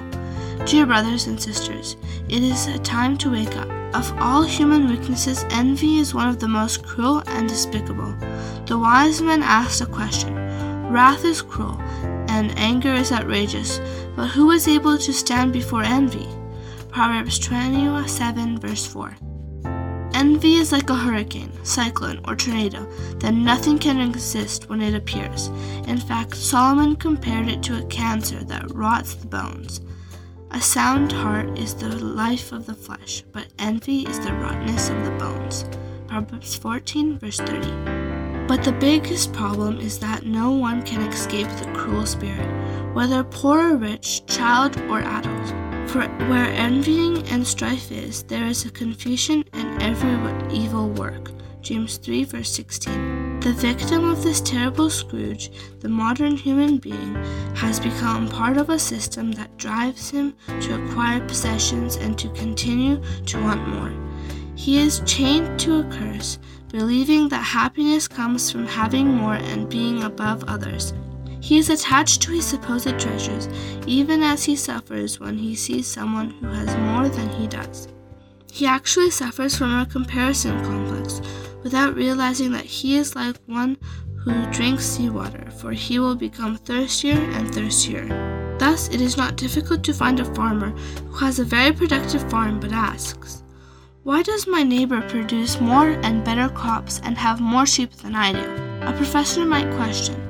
Dear 0.66 0.86
brothers 0.86 1.26
and 1.26 1.40
sisters, 1.40 1.96
it 2.28 2.42
is 2.42 2.66
a 2.66 2.78
time 2.78 3.16
to 3.18 3.30
wake 3.30 3.56
up. 3.56 3.68
Of 3.94 4.12
all 4.20 4.42
human 4.42 4.88
weaknesses, 4.88 5.44
envy 5.50 5.98
is 5.98 6.14
one 6.14 6.28
of 6.28 6.38
the 6.38 6.48
most 6.48 6.84
cruel 6.84 7.22
and 7.26 7.48
despicable. 7.48 8.14
The 8.66 8.78
wise 8.78 9.20
men 9.20 9.42
asked 9.42 9.80
a 9.80 9.86
question 9.86 10.34
Wrath 10.92 11.24
is 11.24 11.42
cruel, 11.42 11.80
and 12.28 12.56
anger 12.58 12.92
is 12.92 13.10
outrageous, 13.10 13.80
but 14.14 14.28
who 14.28 14.50
is 14.50 14.68
able 14.68 14.98
to 14.98 15.12
stand 15.12 15.52
before 15.52 15.82
envy? 15.82 16.28
Proverbs 16.90 17.38
27, 17.38 18.58
verse 18.58 18.86
4. 18.86 19.16
Envy 20.14 20.54
is 20.56 20.72
like 20.72 20.90
a 20.90 20.94
hurricane, 20.94 21.52
cyclone, 21.64 22.20
or 22.28 22.36
tornado 22.36 22.84
that 23.20 23.32
nothing 23.32 23.78
can 23.78 24.12
resist 24.12 24.68
when 24.68 24.82
it 24.82 24.94
appears. 24.94 25.48
In 25.86 25.98
fact, 25.98 26.36
Solomon 26.36 26.96
compared 26.96 27.48
it 27.48 27.62
to 27.64 27.78
a 27.78 27.86
cancer 27.86 28.44
that 28.44 28.74
rots 28.74 29.14
the 29.14 29.26
bones. 29.26 29.80
A 30.52 30.60
sound 30.60 31.12
heart 31.12 31.56
is 31.56 31.74
the 31.74 31.94
life 31.96 32.50
of 32.50 32.66
the 32.66 32.74
flesh, 32.74 33.22
but 33.30 33.46
envy 33.60 34.00
is 34.00 34.18
the 34.18 34.32
rottenness 34.32 34.90
of 34.90 35.04
the 35.04 35.12
bones. 35.12 35.64
Proverbs 36.08 36.56
14, 36.56 37.20
verse 37.20 37.38
30. 37.38 38.48
But 38.48 38.64
the 38.64 38.76
biggest 38.80 39.32
problem 39.32 39.78
is 39.78 40.00
that 40.00 40.26
no 40.26 40.50
one 40.50 40.82
can 40.82 41.02
escape 41.02 41.46
the 41.46 41.70
cruel 41.72 42.04
spirit, 42.04 42.48
whether 42.94 43.22
poor 43.22 43.74
or 43.74 43.76
rich, 43.76 44.26
child 44.26 44.76
or 44.90 45.02
adult. 45.02 45.88
For 45.88 46.08
where 46.28 46.50
envying 46.52 47.28
and 47.28 47.46
strife 47.46 47.92
is, 47.92 48.24
there 48.24 48.46
is 48.46 48.64
a 48.64 48.72
confusion 48.72 49.44
and 49.52 49.80
every 49.80 50.18
evil 50.52 50.88
work. 50.90 51.30
James 51.62 51.96
3, 51.96 52.24
verse 52.24 52.50
16. 52.50 53.19
The 53.40 53.54
victim 53.54 54.04
of 54.04 54.22
this 54.22 54.42
terrible 54.42 54.90
Scrooge, 54.90 55.50
the 55.80 55.88
modern 55.88 56.36
human 56.36 56.76
being, 56.76 57.14
has 57.54 57.80
become 57.80 58.28
part 58.28 58.58
of 58.58 58.68
a 58.68 58.78
system 58.78 59.32
that 59.32 59.56
drives 59.56 60.10
him 60.10 60.34
to 60.60 60.74
acquire 60.74 61.26
possessions 61.26 61.96
and 61.96 62.18
to 62.18 62.28
continue 62.34 63.00
to 63.24 63.42
want 63.42 63.66
more. 63.66 63.92
He 64.56 64.78
is 64.78 65.00
chained 65.06 65.58
to 65.60 65.80
a 65.80 65.84
curse, 65.84 66.38
believing 66.68 67.30
that 67.30 67.42
happiness 67.42 68.06
comes 68.06 68.52
from 68.52 68.66
having 68.66 69.08
more 69.08 69.36
and 69.36 69.70
being 69.70 70.02
above 70.02 70.44
others. 70.44 70.92
He 71.40 71.56
is 71.56 71.70
attached 71.70 72.20
to 72.22 72.32
his 72.32 72.44
supposed 72.44 73.00
treasures, 73.00 73.48
even 73.86 74.22
as 74.22 74.44
he 74.44 74.54
suffers 74.54 75.18
when 75.18 75.38
he 75.38 75.54
sees 75.54 75.86
someone 75.86 76.28
who 76.28 76.48
has 76.48 76.76
more 76.76 77.08
than 77.08 77.30
he 77.30 77.46
does. 77.46 77.88
He 78.52 78.66
actually 78.66 79.10
suffers 79.10 79.56
from 79.56 79.80
a 79.80 79.86
comparison 79.86 80.62
complex 80.62 81.22
without 81.62 81.94
realizing 81.94 82.52
that 82.52 82.64
he 82.64 82.96
is 82.96 83.14
like 83.14 83.36
one 83.46 83.76
who 84.24 84.46
drinks 84.50 84.84
seawater, 84.84 85.50
for 85.50 85.72
he 85.72 85.98
will 85.98 86.14
become 86.14 86.56
thirstier 86.56 87.18
and 87.18 87.54
thirstier. 87.54 88.06
Thus, 88.58 88.88
it 88.88 89.00
is 89.00 89.16
not 89.16 89.36
difficult 89.36 89.82
to 89.84 89.94
find 89.94 90.20
a 90.20 90.34
farmer 90.34 90.70
who 90.70 91.16
has 91.24 91.38
a 91.38 91.44
very 91.44 91.72
productive 91.72 92.28
farm 92.30 92.60
but 92.60 92.72
asks, 92.72 93.42
Why 94.02 94.22
does 94.22 94.46
my 94.46 94.62
neighbor 94.62 95.00
produce 95.08 95.60
more 95.60 95.88
and 96.02 96.24
better 96.24 96.48
crops 96.48 97.00
and 97.02 97.16
have 97.16 97.40
more 97.40 97.66
sheep 97.66 97.92
than 97.92 98.14
I 98.14 98.32
do? 98.32 98.86
A 98.86 98.92
professor 98.92 99.44
might 99.44 99.70
question, 99.76 100.20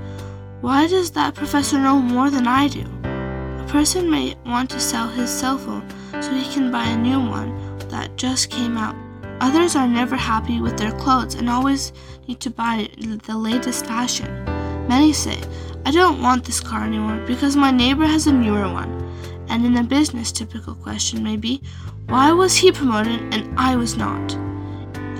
why 0.60 0.87
does 0.88 1.10
that 1.12 1.34
professor 1.34 1.78
know 1.78 1.99
more 1.99 2.28
than 2.28 2.46
I 2.46 2.68
do? 2.68 2.84
A 3.02 3.66
person 3.68 4.10
may 4.10 4.37
want 4.44 4.68
to 4.70 4.78
sell 4.78 5.08
his 5.08 5.30
cell 5.30 5.56
phone 5.56 5.88
so 6.20 6.32
he 6.32 6.52
can 6.52 6.70
buy 6.70 6.84
a 6.84 6.99
new 6.99 7.18
one 7.18 7.78
that 7.88 8.14
just 8.16 8.50
came 8.50 8.76
out. 8.76 8.94
Others 9.40 9.75
are 9.75 9.88
never 9.88 10.16
happy 10.16 10.61
with 10.61 10.76
their 10.76 10.92
clothes 10.92 11.35
and 11.35 11.49
always 11.49 11.92
need 12.28 12.40
to 12.40 12.50
buy 12.50 12.88
the 13.26 13.37
latest 13.37 13.87
fashion. 13.87 14.44
Many 14.87 15.12
say, 15.12 15.40
I 15.87 15.90
don't 15.90 16.20
want 16.20 16.44
this 16.44 16.61
car 16.61 16.85
anymore 16.85 17.25
because 17.26 17.56
my 17.56 17.70
neighbor 17.70 18.04
has 18.04 18.26
a 18.26 18.32
newer 18.32 18.70
one. 18.70 19.00
And 19.49 19.64
in 19.64 19.76
a 19.78 19.82
business, 19.82 20.30
typical 20.30 20.75
question 20.75 21.23
may 21.23 21.37
be, 21.37 21.62
why 22.06 22.32
was 22.32 22.56
he 22.56 22.70
promoted 22.70 23.35
and 23.35 23.59
I 23.59 23.76
was 23.76 23.97
not? 23.97 24.37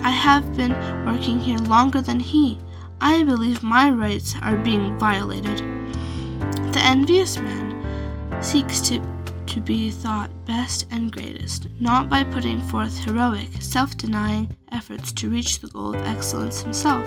I 0.03 0.11
have 0.11 0.57
been 0.57 0.73
working 1.07 1.41
here 1.41 1.59
longer 1.59 2.01
than 2.01 2.21
he. 2.21 2.59
I 3.01 3.23
believe 3.23 3.63
my 3.63 3.91
rights 3.91 4.35
are 4.43 4.57
being 4.57 4.99
violated. 4.99 5.59
The 6.73 6.81
envious 6.83 7.39
man 7.39 8.43
seeks 8.43 8.81
to, 8.89 9.01
to 9.51 9.61
be 9.61 9.91
thought 9.91 10.31
best 10.47 10.87
and 10.93 11.11
greatest, 11.11 11.67
not 11.81 12.09
by 12.09 12.23
putting 12.23 12.61
forth 12.61 13.05
heroic, 13.05 13.49
self 13.59 13.97
denying 13.97 14.57
efforts 14.71 15.11
to 15.11 15.29
reach 15.29 15.59
the 15.59 15.67
goal 15.67 15.93
of 15.95 16.07
excellence 16.07 16.63
himself, 16.63 17.05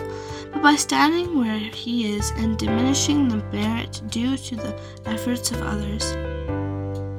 but 0.51 0.61
by 0.61 0.75
standing 0.75 1.39
where 1.39 1.57
he 1.57 2.13
is 2.13 2.31
and 2.31 2.57
diminishing 2.57 3.29
the 3.29 3.37
merit 3.53 4.01
due 4.09 4.35
to 4.35 4.57
the 4.57 4.77
efforts 5.05 5.51
of 5.51 5.61
others. 5.61 6.13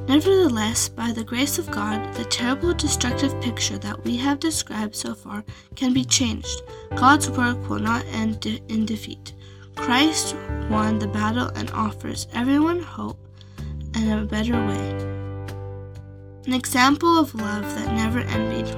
Nevertheless, 0.07 0.91
by 0.91 1.11
the 1.11 1.25
grace 1.25 1.59
of 1.59 1.71
God, 1.71 2.15
the 2.15 2.27
terrible 2.27 2.75
destructive 2.75 3.41
picture 3.41 3.79
that 3.79 4.05
we 4.05 4.19
have 4.19 4.39
described 4.39 4.95
so 4.95 5.15
far 5.15 5.43
can 5.75 5.95
be 5.95 6.05
changed. 6.05 6.61
God's 6.97 7.31
work 7.31 7.71
will 7.71 7.81
not 7.81 8.05
end 8.13 8.41
de- 8.41 8.61
in 8.69 8.85
defeat. 8.85 9.33
Christ 9.75 10.37
won 10.69 10.99
the 10.99 11.09
battle 11.09 11.49
and 11.57 11.71
offers 11.71 12.29
everyone 12.35 12.81
hope 12.81 13.19
and 13.95 14.13
a 14.13 14.27
better 14.27 14.53
way. 14.67 15.14
An 16.47 16.53
example 16.53 17.19
of 17.19 17.35
love 17.35 17.63
that 17.63 17.95
never 17.95 18.19
envied. 18.19 18.77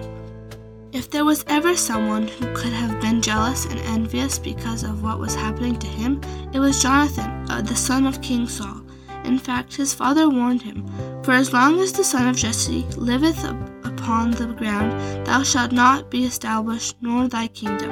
If 0.93 1.11
there 1.11 1.25
was 1.25 1.45
ever 1.49 1.75
someone 1.75 2.29
who 2.29 2.55
could 2.55 2.73
have 2.73 3.01
been 3.01 3.21
jealous 3.21 3.67
and 3.67 3.81
envious 3.81 4.39
because 4.39 4.85
of 4.85 5.03
what 5.03 5.19
was 5.19 5.35
happening 5.35 5.77
to 5.81 5.87
him, 5.89 6.21
it 6.53 6.61
was 6.61 6.81
Jonathan, 6.81 7.45
uh, 7.51 7.63
the 7.63 7.75
son 7.75 8.07
of 8.07 8.23
King 8.23 8.47
Saul. 8.47 8.83
In 9.25 9.37
fact, 9.41 9.75
his 9.75 9.93
father 9.93 10.29
warned 10.29 10.63
him, 10.63 10.87
For 11.25 11.33
as 11.33 11.53
long 11.53 11.81
as 11.81 11.93
the 11.93 12.05
son 12.05 12.29
of 12.29 12.37
Jesse 12.37 12.87
liveth 12.97 13.43
upon 13.85 14.31
the 14.31 14.47
ground, 14.47 15.27
thou 15.27 15.43
shalt 15.43 15.73
not 15.73 16.09
be 16.09 16.25
established, 16.25 16.97
nor 17.01 17.27
thy 17.27 17.49
kingdom. 17.49 17.91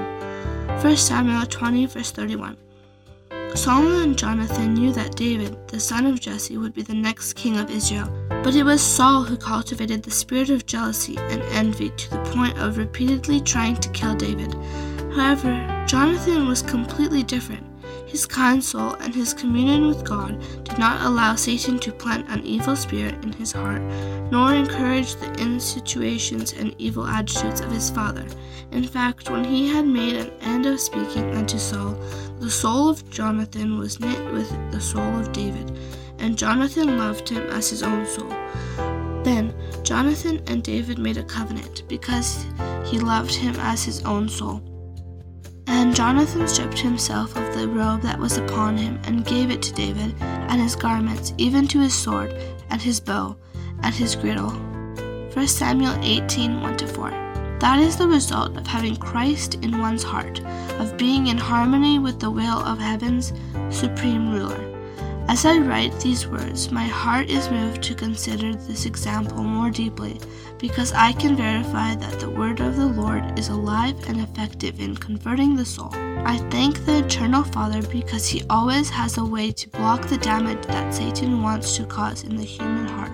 1 0.83 0.97
Samuel 0.97 1.47
20, 1.47 1.87
verse 1.87 2.13
31. 2.13 2.57
Solomon 3.55 4.03
and 4.03 4.19
Jonathan 4.19 4.75
knew 4.75 4.93
that 4.93 5.15
David, 5.15 5.57
the 5.69 5.79
son 5.79 6.07
of 6.07 6.21
Jesse, 6.21 6.59
would 6.59 6.75
be 6.75 6.83
the 6.83 6.93
next 6.93 7.35
king 7.35 7.57
of 7.57 7.71
Israel, 7.71 8.09
but 8.43 8.57
it 8.57 8.65
was 8.65 8.83
Saul 8.83 9.23
who 9.23 9.37
cultivated 9.37 10.03
the 10.03 10.11
spirit 10.11 10.51
of 10.51 10.67
jealousy 10.67 11.17
and 11.17 11.41
envy 11.53 11.91
to 11.91 12.11
the 12.11 12.31
point 12.35 12.59
of 12.59 12.79
repeatedly 12.79 13.41
trying 13.41 13.77
to 13.77 13.89
kill 13.91 14.17
David. 14.17 14.53
However, 15.15 15.85
Jonathan 15.87 16.49
was 16.49 16.63
completely 16.63 17.23
different. 17.23 17.65
His 18.09 18.27
kind 18.27 18.63
soul 18.63 18.95
and 18.95 19.15
his 19.15 19.33
communion 19.33 19.87
with 19.87 20.05
God 20.05 20.41
did 20.65 20.79
not 20.79 21.03
allow 21.03 21.37
Satan 21.37 21.79
to 21.81 21.93
plant 21.93 22.29
an 22.29 22.45
evil 22.45 22.77
spirit 22.77 23.15
in 23.25 23.33
his 23.33 23.53
heart, 23.53 23.83
nor 24.33 24.53
encourage 24.53 25.15
the 25.15 25.33
insinuations 25.41 26.53
and 26.53 26.75
evil 26.79 27.07
attitudes 27.07 27.61
of 27.61 27.71
his 27.71 27.91
father. 27.91 28.27
In 28.73 28.85
fact, 28.85 29.31
when 29.31 29.45
he 29.45 29.69
had 29.69 29.87
made 29.87 30.17
an 30.17 30.31
end 30.41 30.67
of 30.67 30.81
speaking 30.81 31.35
unto 31.35 31.59
Saul, 31.59 31.97
the 32.45 32.51
soul 32.51 32.91
of 32.91 33.09
Jonathan 33.09 33.79
was 33.79 33.99
knit 34.01 34.23
with 34.31 34.51
the 34.71 34.79
soul 34.79 35.19
of 35.19 35.33
David, 35.33 35.79
and 36.19 36.37
Jonathan 36.37 36.99
loved 36.99 37.27
him 37.27 37.43
as 37.45 37.71
his 37.71 37.83
own 37.83 38.05
soul. 38.05 38.29
Then 39.25 39.55
Jonathan 39.83 40.43
and 40.47 40.63
David 40.63 40.99
made 40.99 41.17
a 41.17 41.25
covenant, 41.25 41.85
because 41.89 42.45
he 42.85 42.99
loved 42.99 43.35
him 43.35 43.57
as 43.61 43.83
his 43.83 44.05
own 44.05 44.29
soul. 44.29 44.61
And 45.69 45.97
Jonathan 45.97 46.47
stripped 46.47 46.79
himself 46.79 47.35
of 47.35 47.57
the 47.57 47.67
robe 47.67 48.03
that 48.03 48.21
was 48.21 48.37
upon 48.37 48.77
him, 48.77 49.01
and 49.05 49.25
gave 49.25 49.51
it 49.51 49.63
to 49.63 49.73
David, 49.73 50.15
and 50.21 50.61
his 50.61 50.77
garments, 50.77 51.33
even 51.39 51.67
to 51.69 51.81
his 51.81 51.95
sword, 51.95 52.35
and 52.69 52.83
his 52.83 53.01
bow, 53.01 53.39
and 53.83 53.95
his 53.95 54.17
girdle. 54.17 54.51
1 55.33 55.49
Samuel 55.49 55.97
18 56.03 56.61
1 56.61 56.79
4. 56.89 57.11
That 57.61 57.79
is 57.79 57.97
the 57.97 58.07
result 58.07 58.55
of 58.59 58.67
having 58.67 58.97
Christ 58.97 59.55
in 59.63 59.79
one's 59.79 60.03
heart, 60.03 60.43
of 60.79 60.97
being 60.97 61.29
in 61.29 61.39
harmony 61.39 61.99
with 61.99 62.21
the 62.21 62.31
will 62.31 62.59
of 62.59 62.79
heaven's 62.79 63.33
supreme 63.71 64.31
ruler. 64.31 64.71
As 65.27 65.47
I 65.47 65.59
write 65.59 65.99
these 66.01 66.27
words, 66.27 66.71
my 66.71 66.85
heart 66.85 67.31
is 67.31 67.51
moved 67.51 67.83
to 67.85 67.95
consider 67.95 68.55
this 68.55 68.85
example 68.85 69.43
more 69.43 69.71
deeply, 69.71 70.21
because 70.59 70.93
I 70.93 71.13
can 71.13 71.35
verify 71.35 71.95
that 71.95 72.21
the 72.21 72.29
word 72.29 72.61
of 72.61 72.77
the 72.77 72.87
Lord 72.87 73.39
is 73.39 73.49
alive 73.49 73.97
and 74.07 74.21
effective 74.21 74.81
in 74.81 74.95
converting 74.97 75.57
the 75.57 75.65
soul. 75.65 75.91
I 76.27 76.39
thank 76.51 76.85
the 76.85 76.99
Eternal 76.99 77.43
Father 77.43 77.81
because 77.89 78.27
he 78.27 78.43
always 78.51 78.91
has 78.91 79.17
a 79.17 79.25
way 79.25 79.51
to 79.53 79.69
block 79.71 80.07
the 80.09 80.19
damage 80.19 80.67
that 80.67 80.93
Satan 80.93 81.43
wants 81.43 81.77
to 81.77 81.87
cause 81.87 82.25
in 82.25 82.37
the 82.37 82.45
human 82.45 82.87
heart. 82.87 83.13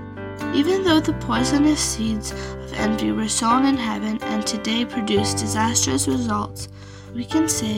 Even 0.52 0.82
though 0.82 1.00
the 1.00 1.12
poisonous 1.14 1.80
seeds 1.80 2.32
of 2.32 2.72
envy 2.74 3.12
were 3.12 3.28
sown 3.28 3.66
in 3.66 3.76
heaven 3.76 4.20
and 4.24 4.44
today 4.44 4.84
produce 4.84 5.32
disastrous 5.32 6.08
results, 6.08 6.68
we 7.14 7.24
can 7.24 7.48
say 7.48 7.76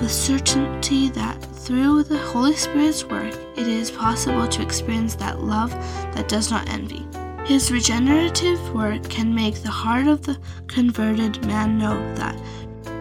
with 0.00 0.10
certainty 0.10 1.08
that 1.10 1.42
through 1.56 2.02
the 2.04 2.18
Holy 2.18 2.54
Spirit's 2.54 3.04
work, 3.04 3.34
it 3.56 3.66
is 3.66 3.90
possible 3.90 4.48
to 4.48 4.62
experience 4.62 5.14
that 5.16 5.42
love 5.42 5.70
that 6.14 6.28
does 6.28 6.50
not 6.50 6.68
envy. 6.68 7.06
His 7.44 7.72
regenerative 7.72 8.74
work 8.74 9.08
can 9.08 9.34
make 9.34 9.62
the 9.62 9.70
heart 9.70 10.06
of 10.06 10.22
the 10.22 10.38
converted 10.66 11.44
man 11.46 11.78
know 11.78 11.98
that 12.14 12.36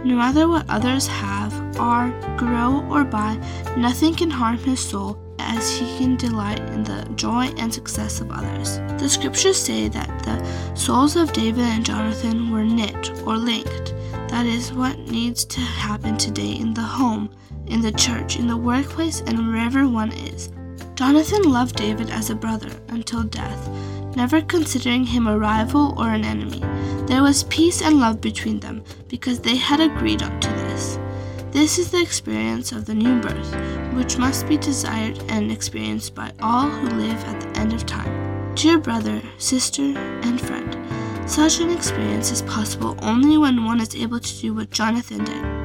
no 0.03 0.15
matter 0.15 0.47
what 0.47 0.69
others 0.69 1.07
have, 1.07 1.53
are, 1.77 2.09
grow, 2.37 2.85
or 2.89 3.03
buy, 3.03 3.35
nothing 3.75 4.15
can 4.15 4.29
harm 4.29 4.57
his 4.57 4.79
soul 4.79 5.19
as 5.39 5.77
he 5.77 5.85
can 5.97 6.15
delight 6.15 6.59
in 6.59 6.83
the 6.83 7.03
joy 7.15 7.45
and 7.57 7.73
success 7.73 8.21
of 8.21 8.31
others. 8.31 8.77
The 9.01 9.09
scriptures 9.09 9.57
say 9.57 9.89
that 9.89 10.23
the 10.23 10.75
souls 10.75 11.15
of 11.15 11.33
David 11.33 11.65
and 11.65 11.85
Jonathan 11.85 12.49
were 12.49 12.63
knit 12.63 13.11
or 13.25 13.37
linked. 13.37 13.93
That 14.29 14.45
is 14.45 14.71
what 14.71 14.98
needs 15.00 15.43
to 15.45 15.59
happen 15.59 16.17
today 16.17 16.51
in 16.51 16.74
the 16.74 16.81
home, 16.81 17.29
in 17.65 17.81
the 17.81 17.91
church, 17.91 18.38
in 18.38 18.48
the 18.48 18.55
workplace, 18.57 19.21
and 19.21 19.48
wherever 19.48 19.88
one 19.88 20.12
is. 20.12 20.50
Jonathan 20.95 21.43
loved 21.43 21.75
David 21.75 22.09
as 22.09 22.29
a 22.29 22.36
brother 22.36 22.69
until 22.89 23.24
death, 23.24 23.69
never 24.15 24.41
considering 24.41 25.05
him 25.05 25.27
a 25.27 25.38
rival 25.38 25.95
or 25.98 26.09
an 26.09 26.24
enemy. 26.24 26.59
There 27.07 27.24
was 27.24 27.43
peace 27.45 27.81
and 27.81 28.00
love 28.00 28.21
between 28.21 28.59
them 28.59 28.83
because 29.07 29.39
they 29.39 29.55
had 29.55 29.79
agreed 29.79 30.19
to 30.19 30.50
this. 30.50 31.00
This 31.51 31.79
is 31.79 31.89
the 31.89 32.01
experience 32.01 32.71
of 32.71 32.86
the 32.86 32.93
new 32.93 33.19
birth, 33.19 33.55
which 33.95 34.19
must 34.19 34.48
be 34.48 34.57
desired 34.57 35.24
and 35.29 35.51
experienced 35.51 36.13
by 36.13 36.31
all 36.39 36.69
who 36.69 36.89
live 36.89 37.24
at 37.25 37.41
the 37.41 37.59
end 37.59 37.74
of 37.74 37.88
time. 37.88 38.53
Dear 38.53 38.77
brother, 38.77 39.21
sister, 39.38 39.98
and 39.98 40.39
friend, 40.39 40.78
such 41.29 41.59
an 41.59 41.69
experience 41.69 42.31
is 42.31 42.41
possible 42.43 42.98
only 43.01 43.38
when 43.38 43.65
one 43.65 43.79
is 43.79 43.95
able 43.95 44.19
to 44.19 44.41
do 44.41 44.53
what 44.53 44.71
Jonathan 44.71 45.24
did 45.24 45.59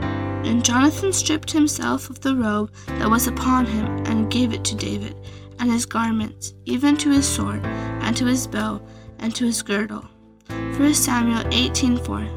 and 0.46 0.64
Jonathan 0.64 1.12
stripped 1.12 1.50
himself 1.50 2.10
of 2.10 2.20
the 2.20 2.36
robe 2.36 2.70
that 2.86 3.08
was 3.08 3.26
upon 3.26 3.64
him, 3.64 3.86
and 4.06 4.30
gave 4.30 4.52
it 4.52 4.62
to 4.64 4.74
David, 4.74 5.16
and 5.58 5.70
his 5.70 5.86
garments, 5.86 6.52
even 6.66 6.96
to 6.98 7.10
his 7.10 7.26
sword, 7.26 7.64
and 7.64 8.16
to 8.16 8.26
his 8.26 8.46
bow, 8.46 8.80
and 9.20 9.34
to 9.34 9.46
his 9.46 9.62
girdle. 9.62 10.04
1 10.48 10.94
Samuel 10.94 11.44
18:4. 11.50 12.28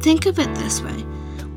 Think 0.00 0.26
of 0.26 0.38
it 0.38 0.54
this 0.54 0.80
way. 0.80 1.04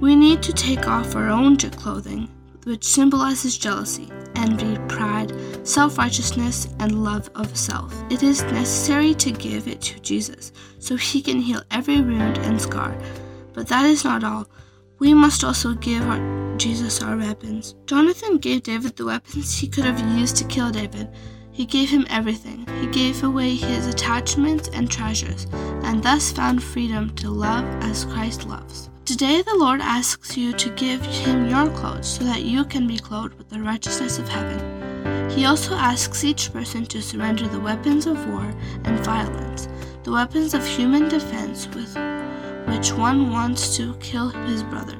We 0.02 0.16
need 0.16 0.44
to 0.44 0.54
take 0.54 0.88
off 0.88 1.16
our 1.16 1.30
own 1.30 1.58
clothing, 1.58 2.30
which 2.66 2.84
symbolizes 2.84 3.58
jealousy, 3.58 4.10
envy, 4.36 4.78
pride, 4.90 5.32
self 5.66 5.98
righteousness, 5.98 6.68
and 6.80 7.04
love 7.04 7.30
of 7.36 7.56
self. 7.58 7.94
It 8.10 8.24
is 8.24 8.44
necessary 8.44 9.14
to 9.16 9.32
give 9.32 9.68
it 9.68 9.82
to 9.82 10.00
Jesus 10.00 10.54
so 10.80 10.96
he 10.96 11.22
can 11.22 11.40
heal 11.40 11.64
every 11.72 12.00
wound 12.00 12.38
and 12.38 12.62
scar. 12.62 12.96
But 13.54 13.68
that 13.68 13.86
is 13.86 14.06
not 14.06 14.24
all. 14.24 14.48
We 15.00 15.14
must 15.14 15.44
also 15.44 15.74
give 15.74 16.04
our, 16.04 16.56
Jesus 16.58 17.02
our 17.02 17.18
weapons. 17.18 17.76
Jonathan 17.86 18.38
gave 18.38 18.64
David 18.64 18.96
the 18.96 19.06
weapons 19.06 19.58
he 19.58 19.68
could 19.68 19.84
have 19.84 20.00
used 20.18 20.38
to 20.38 20.46
kill 20.46 20.72
David. 20.72 21.10
He 21.52 21.66
gave 21.66 21.90
him 21.90 22.06
everything. 22.10 22.68
He 22.80 22.88
gave 22.88 23.24
away 23.24 23.56
his 23.56 23.88
attachments 23.88 24.70
and 24.70 24.90
treasures, 24.90 25.48
and 25.84 26.04
thus 26.04 26.32
found 26.32 26.64
freedom 26.64 27.16
to 27.16 27.30
love 27.30 27.66
as 27.84 28.06
Christ 28.06 28.46
loves. 28.48 28.90
Today, 29.06 29.42
the 29.42 29.56
Lord 29.56 29.82
asks 29.82 30.36
you 30.36 30.52
to 30.54 30.70
give 30.72 31.00
Him 31.06 31.48
your 31.48 31.70
clothes 31.70 32.08
so 32.08 32.24
that 32.24 32.42
you 32.42 32.66
can 32.66 32.88
be 32.88 32.98
clothed 32.98 33.36
with 33.36 33.50
the 33.50 33.62
righteousness 33.62 34.18
of 34.18 34.28
heaven. 34.28 34.85
He 35.36 35.44
also 35.44 35.76
asks 35.76 36.24
each 36.24 36.54
person 36.54 36.86
to 36.86 37.02
surrender 37.02 37.46
the 37.50 37.60
weapons 37.60 38.08
of 38.08 38.26
war 38.30 38.54
and 38.86 39.00
violence, 39.02 39.68
the 40.04 40.12
weapons 40.12 40.54
of 40.54 40.66
human 40.66 41.10
defense 41.10 41.68
with 41.68 41.94
which 42.68 42.94
one 42.94 43.30
wants 43.30 43.76
to 43.76 43.96
kill 43.98 44.30
his 44.30 44.64
brother. 44.64 44.98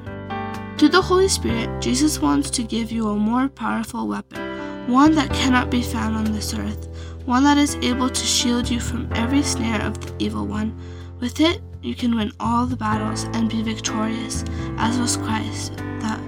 Through 0.76 0.90
the 0.90 1.00
Holy 1.00 1.28
Spirit, 1.28 1.80
Jesus 1.80 2.20
wants 2.20 2.50
to 2.50 2.62
give 2.62 2.92
you 2.92 3.08
a 3.08 3.16
more 3.16 3.48
powerful 3.48 4.06
weapon, 4.06 4.86
one 4.88 5.14
that 5.14 5.32
cannot 5.32 5.70
be 5.70 5.80
found 5.80 6.14
on 6.14 6.30
this 6.30 6.52
earth, 6.52 6.86
one 7.24 7.42
that 7.44 7.56
is 7.56 7.76
able 7.76 8.10
to 8.10 8.26
shield 8.26 8.68
you 8.68 8.78
from 8.78 9.08
every 9.14 9.42
snare 9.42 9.80
of 9.80 9.98
the 9.98 10.14
evil 10.22 10.46
one. 10.46 10.78
With 11.18 11.40
it, 11.40 11.62
you 11.80 11.94
can 11.94 12.14
win 12.14 12.30
all 12.40 12.66
the 12.66 12.76
battles 12.76 13.24
and 13.32 13.48
be 13.48 13.62
victorious, 13.62 14.44
as 14.76 14.98
was 14.98 15.16
Christ. 15.16 15.78
That, 16.00 16.20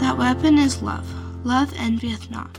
that 0.00 0.18
weapon 0.18 0.58
is 0.58 0.82
love. 0.82 1.08
Love 1.46 1.72
envieth 1.78 2.30
not. 2.30 2.58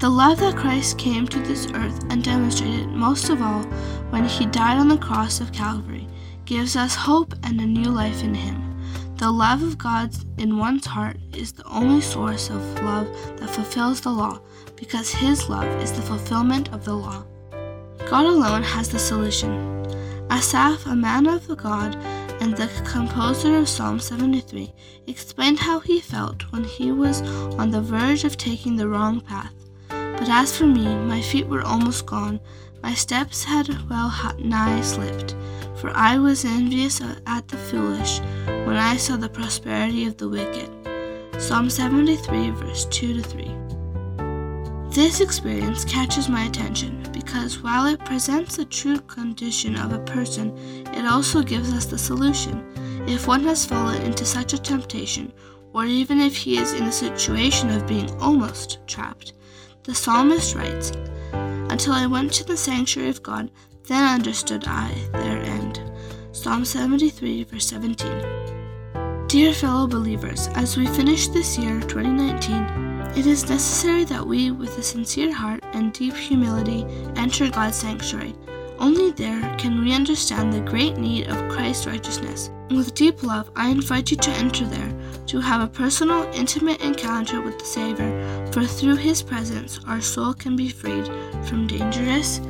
The 0.00 0.08
love 0.08 0.38
that 0.40 0.56
Christ 0.56 0.96
came 0.96 1.28
to 1.28 1.38
this 1.40 1.66
earth 1.74 2.06
and 2.08 2.24
demonstrated 2.24 2.88
most 2.88 3.28
of 3.28 3.42
all 3.42 3.64
when 4.08 4.24
he 4.24 4.46
died 4.46 4.78
on 4.78 4.88
the 4.88 4.96
cross 4.96 5.42
of 5.42 5.52
Calvary 5.52 6.08
gives 6.46 6.74
us 6.74 6.94
hope 6.94 7.34
and 7.42 7.60
a 7.60 7.66
new 7.66 7.90
life 7.90 8.24
in 8.24 8.32
him. 8.32 8.80
The 9.18 9.30
love 9.30 9.62
of 9.62 9.76
God 9.76 10.14
in 10.38 10.56
one's 10.56 10.86
heart 10.86 11.18
is 11.34 11.52
the 11.52 11.66
only 11.66 12.00
source 12.00 12.48
of 12.48 12.62
love 12.82 13.14
that 13.36 13.50
fulfills 13.50 14.00
the 14.00 14.08
law, 14.08 14.40
because 14.74 15.12
his 15.12 15.50
love 15.50 15.68
is 15.82 15.92
the 15.92 16.00
fulfillment 16.00 16.72
of 16.72 16.82
the 16.86 16.94
law. 16.94 17.26
God 18.08 18.24
alone 18.24 18.62
has 18.62 18.88
the 18.88 18.98
solution. 18.98 19.84
Asaph, 20.30 20.86
a 20.86 20.96
man 20.96 21.26
of 21.26 21.46
God 21.58 21.94
and 22.40 22.56
the 22.56 22.70
composer 22.90 23.58
of 23.58 23.68
Psalm 23.68 24.00
73, 24.00 24.72
explained 25.06 25.58
how 25.58 25.80
he 25.80 26.00
felt 26.00 26.50
when 26.52 26.64
he 26.64 26.90
was 26.90 27.20
on 27.58 27.70
the 27.70 27.82
verge 27.82 28.24
of 28.24 28.38
taking 28.38 28.76
the 28.76 28.88
wrong 28.88 29.20
path. 29.20 29.52
But 30.20 30.28
as 30.28 30.54
for 30.54 30.66
me, 30.66 30.84
my 30.84 31.22
feet 31.22 31.48
were 31.48 31.62
almost 31.62 32.04
gone, 32.04 32.40
my 32.82 32.92
steps 32.92 33.42
had 33.42 33.88
well 33.88 34.12
nigh 34.38 34.82
slipped, 34.82 35.34
for 35.76 35.90
I 35.96 36.18
was 36.18 36.44
envious 36.44 37.00
at 37.00 37.48
the 37.48 37.56
foolish 37.56 38.20
when 38.66 38.76
I 38.76 38.98
saw 38.98 39.16
the 39.16 39.30
prosperity 39.30 40.04
of 40.04 40.18
the 40.18 40.28
wicked. 40.28 40.70
Psalm 41.40 41.70
73, 41.70 42.50
verse 42.50 42.84
2 42.90 43.14
to 43.14 43.22
3. 43.22 43.50
This 44.90 45.20
experience 45.20 45.86
catches 45.86 46.28
my 46.28 46.44
attention 46.44 47.02
because 47.12 47.62
while 47.62 47.86
it 47.86 48.04
presents 48.04 48.56
the 48.56 48.66
true 48.66 49.00
condition 49.00 49.74
of 49.74 49.94
a 49.94 50.00
person, 50.00 50.54
it 50.92 51.06
also 51.06 51.42
gives 51.42 51.72
us 51.72 51.86
the 51.86 51.96
solution. 51.96 52.62
If 53.08 53.26
one 53.26 53.44
has 53.44 53.64
fallen 53.64 54.02
into 54.02 54.26
such 54.26 54.52
a 54.52 54.58
temptation, 54.58 55.32
or 55.72 55.86
even 55.86 56.20
if 56.20 56.36
he 56.36 56.58
is 56.58 56.74
in 56.74 56.82
a 56.82 56.92
situation 56.92 57.70
of 57.70 57.86
being 57.86 58.10
almost 58.20 58.86
trapped, 58.86 59.32
the 59.84 59.94
psalmist 59.94 60.54
writes, 60.54 60.92
Until 61.32 61.94
I 61.94 62.06
went 62.06 62.32
to 62.34 62.44
the 62.44 62.56
sanctuary 62.56 63.08
of 63.08 63.22
God, 63.22 63.50
then 63.84 64.04
understood 64.04 64.64
I 64.66 64.92
their 65.12 65.42
end. 65.42 65.82
Psalm 66.32 66.64
73, 66.64 67.44
verse 67.44 67.66
17. 67.66 69.26
Dear 69.26 69.52
fellow 69.52 69.86
believers, 69.86 70.48
as 70.54 70.76
we 70.76 70.86
finish 70.86 71.28
this 71.28 71.56
year, 71.56 71.80
2019, 71.80 73.16
it 73.16 73.26
is 73.26 73.48
necessary 73.48 74.04
that 74.04 74.26
we, 74.26 74.50
with 74.50 74.76
a 74.78 74.82
sincere 74.82 75.32
heart 75.32 75.64
and 75.72 75.92
deep 75.92 76.14
humility, 76.14 76.84
enter 77.16 77.50
God's 77.50 77.76
sanctuary. 77.76 78.34
Only 78.80 79.10
there 79.10 79.54
can 79.58 79.84
we 79.84 79.92
understand 79.92 80.52
the 80.52 80.60
great 80.62 80.96
need 80.96 81.28
of 81.28 81.50
Christ's 81.50 81.86
righteousness. 81.86 82.50
With 82.70 82.94
deep 82.94 83.22
love, 83.22 83.50
I 83.54 83.68
invite 83.68 84.10
you 84.10 84.16
to 84.16 84.30
enter 84.30 84.64
there, 84.64 84.92
to 85.26 85.38
have 85.38 85.60
a 85.60 85.66
personal, 85.66 86.22
intimate 86.32 86.80
encounter 86.80 87.42
with 87.42 87.58
the 87.58 87.64
Savior, 87.66 88.46
for 88.52 88.64
through 88.64 88.96
His 88.96 89.22
presence 89.22 89.80
our 89.86 90.00
soul 90.00 90.32
can 90.32 90.56
be 90.56 90.70
freed 90.70 91.06
from 91.46 91.66
dangerous 91.66 92.40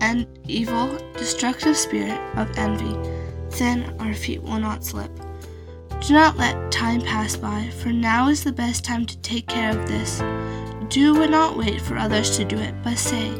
and 0.00 0.26
evil, 0.48 0.96
destructive 1.18 1.76
spirit 1.76 2.18
of 2.36 2.56
envy. 2.56 2.96
Then 3.58 3.94
our 4.00 4.14
feet 4.14 4.42
will 4.42 4.58
not 4.58 4.82
slip. 4.82 5.10
Do 6.00 6.14
not 6.14 6.38
let 6.38 6.72
time 6.72 7.02
pass 7.02 7.36
by, 7.36 7.68
for 7.82 7.92
now 7.92 8.28
is 8.28 8.44
the 8.44 8.52
best 8.52 8.82
time 8.82 9.04
to 9.04 9.18
take 9.18 9.46
care 9.46 9.78
of 9.78 9.88
this. 9.88 10.20
Do 10.88 11.26
not 11.28 11.58
wait 11.58 11.82
for 11.82 11.98
others 11.98 12.34
to 12.38 12.44
do 12.44 12.56
it, 12.56 12.74
but 12.82 12.96
say, 12.96 13.30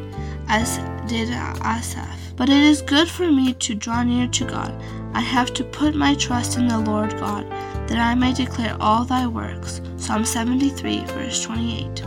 as 0.49 0.79
did 1.09 1.31
Asaph. 1.31 2.26
But 2.37 2.51
it 2.51 2.63
is 2.63 2.83
good 2.83 3.09
for 3.09 3.31
me 3.33 3.55
to 3.55 3.75
draw 3.75 4.03
near 4.03 4.29
to 4.29 4.45
God. 4.45 4.75
I 5.15 5.21
have 5.21 5.55
to 5.55 5.65
put 5.65 5.95
my 5.95 6.15
trust 6.15 6.59
in 6.59 6.69
the 6.69 6.79
Lord 6.79 7.17
God, 7.19 7.51
that 7.89 7.99
I 7.99 8.15
may 8.15 8.35
declare 8.35 8.77
all 8.79 9.05
thy 9.05 9.27
works. 9.27 9.81
Psalm 9.97 10.25
73, 10.25 11.05
verse 11.07 11.43
28. 11.43 12.05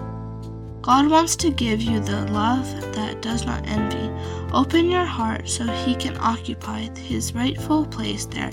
God 0.82 1.10
wants 1.10 1.36
to 1.38 1.50
give 1.52 1.82
you 1.82 2.00
the 2.00 2.26
love 2.32 2.66
that 2.94 3.22
does 3.22 3.46
not 3.46 3.68
envy. 3.68 4.10
Open 4.54 4.90
your 4.90 5.06
heart 5.06 5.50
so 5.50 5.66
he 5.66 5.96
can 5.96 6.18
occupy 6.18 6.90
his 6.98 7.36
rightful 7.36 7.86
place 7.86 8.26
there. 8.26 8.52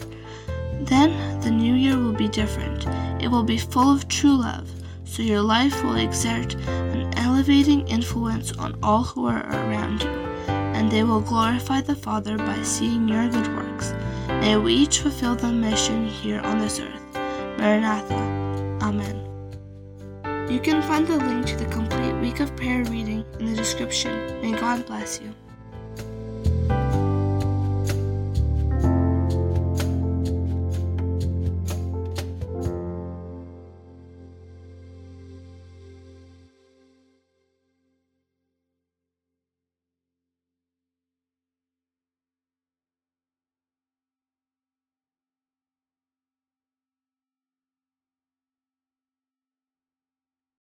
Then 0.80 1.40
the 1.40 1.50
new 1.50 1.74
year 1.74 1.96
will 1.96 2.12
be 2.12 2.28
different. 2.28 2.86
It 3.22 3.28
will 3.28 3.44
be 3.44 3.58
full 3.58 3.92
of 3.92 4.08
true 4.08 4.36
love, 4.36 4.68
so 5.04 5.22
your 5.22 5.40
life 5.40 5.82
will 5.84 5.96
exert 5.96 6.54
an 6.54 7.12
elevating 7.18 7.86
influence 7.88 8.52
on 8.52 8.78
all 8.82 9.04
who 9.04 9.26
are 9.26 9.46
around 9.46 10.02
you, 10.02 10.25
and 10.76 10.90
they 10.90 11.02
will 11.02 11.22
glorify 11.22 11.80
the 11.80 11.96
Father 11.96 12.36
by 12.36 12.62
seeing 12.62 13.08
your 13.08 13.26
good 13.30 13.48
works. 13.56 13.94
May 14.28 14.58
we 14.58 14.74
each 14.74 15.00
fulfill 15.00 15.34
the 15.34 15.50
mission 15.50 16.06
here 16.06 16.40
on 16.40 16.58
this 16.58 16.78
earth. 16.78 17.02
Maranatha. 17.58 18.20
Amen. 18.82 19.16
You 20.50 20.60
can 20.60 20.82
find 20.82 21.06
the 21.06 21.16
link 21.16 21.46
to 21.46 21.56
the 21.56 21.64
complete 21.72 22.12
week 22.20 22.40
of 22.40 22.54
prayer 22.56 22.84
reading 22.84 23.24
in 23.40 23.46
the 23.46 23.56
description. 23.56 24.40
May 24.42 24.52
God 24.52 24.84
bless 24.84 25.18
you. 25.18 25.34